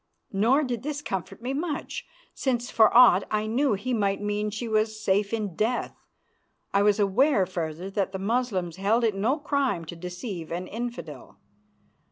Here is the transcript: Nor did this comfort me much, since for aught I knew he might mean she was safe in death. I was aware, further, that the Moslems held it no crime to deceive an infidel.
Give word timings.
Nor 0.33 0.63
did 0.63 0.81
this 0.81 0.99
comfort 0.99 1.43
me 1.43 1.53
much, 1.53 2.07
since 2.33 2.71
for 2.71 2.91
aught 2.91 3.23
I 3.29 3.45
knew 3.45 3.73
he 3.73 3.93
might 3.93 4.19
mean 4.19 4.49
she 4.49 4.67
was 4.67 4.99
safe 4.99 5.31
in 5.31 5.55
death. 5.55 5.95
I 6.73 6.81
was 6.81 6.99
aware, 6.99 7.45
further, 7.45 7.87
that 7.91 8.11
the 8.11 8.17
Moslems 8.17 8.77
held 8.77 9.03
it 9.03 9.13
no 9.13 9.37
crime 9.37 9.85
to 9.85 9.95
deceive 9.95 10.51
an 10.51 10.65
infidel. 10.65 11.37